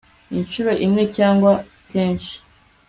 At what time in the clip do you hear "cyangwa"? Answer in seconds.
1.17-1.51